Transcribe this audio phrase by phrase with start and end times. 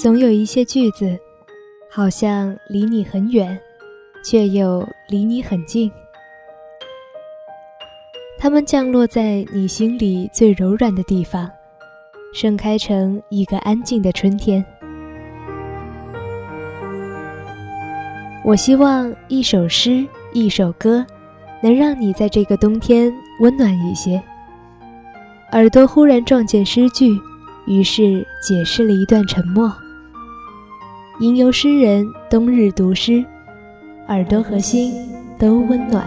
[0.00, 1.18] 总有一些句子，
[1.90, 3.58] 好像离你很远，
[4.22, 5.90] 却又离你很近。
[8.38, 11.50] 它们降落在你心里最柔软的地方，
[12.32, 14.64] 盛开成一个安静的春天。
[18.44, 21.04] 我希望一首诗，一首歌，
[21.60, 24.22] 能让你在这个冬天温暖一些。
[25.50, 27.18] 耳朵忽然撞见诗句，
[27.66, 29.68] 于是解释了一段沉默。
[31.20, 33.24] 吟游诗人冬日读诗，
[34.06, 34.94] 耳朵和心
[35.36, 36.06] 都温暖。